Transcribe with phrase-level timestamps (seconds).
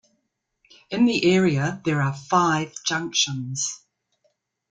[0.89, 3.85] In the area there are five junctions.